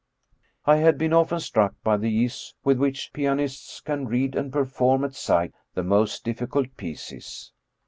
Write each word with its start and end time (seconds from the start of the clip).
I 0.65 0.77
had 0.77 0.97
been 0.97 1.13
often 1.13 1.39
struck 1.39 1.75
by 1.83 1.97
the 1.97 2.09
ease 2.09 2.55
with 2.63 2.79
which 2.79 3.11
pianists 3.13 3.81
can 3.81 4.07
read 4.07 4.33
and 4.33 4.51
perform 4.51 5.03
at 5.03 5.13
sight 5.13 5.53
the 5.75 5.83
most 5.83 6.23
difficult 6.25 6.75
pieces. 6.75 7.51